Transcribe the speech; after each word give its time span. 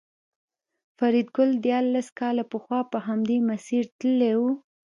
فریدګل 0.97 1.49
دیارلس 1.65 2.07
کاله 2.19 2.43
پخوا 2.51 2.79
په 2.91 2.97
همدې 3.07 3.37
مسیر 3.49 3.83
تللی 3.99 4.33
و 4.39 4.43